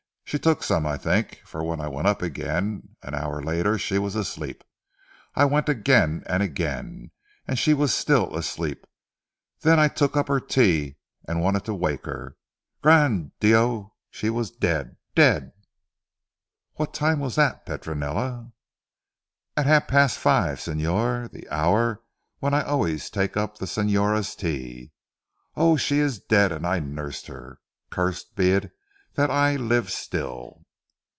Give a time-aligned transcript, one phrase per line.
[0.23, 3.97] She took some I think, for when I went up again an hour later she
[3.97, 4.63] was asleep.
[5.35, 7.11] I went again and again
[7.55, 8.87] she was still asleep.
[9.59, 10.95] Then I took up her tea,
[11.27, 12.37] and wanted to waken her.
[12.81, 15.51] Gran' Dio she was dead dead!"
[16.75, 18.53] "What time was that Petronella?"
[19.57, 22.03] "At half past five Signor, the hour
[22.39, 24.93] when I always take up the Signora's tea.
[25.57, 27.59] Oh, she is dead and I nursed her.
[27.89, 28.71] Cursed be it
[29.13, 30.63] that I live still."